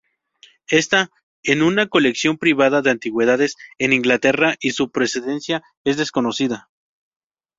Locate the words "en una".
1.43-1.87